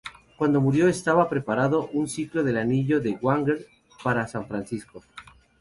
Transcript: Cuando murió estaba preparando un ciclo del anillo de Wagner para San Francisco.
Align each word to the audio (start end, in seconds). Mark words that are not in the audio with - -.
Cuando 0.35 0.59
murió 0.61 0.87
estaba 0.87 1.29
preparando 1.29 1.87
un 1.93 2.07
ciclo 2.09 2.43
del 2.43 2.57
anillo 2.57 3.01
de 3.01 3.19
Wagner 3.21 3.67
para 4.03 4.27
San 4.27 4.47
Francisco. 4.47 5.03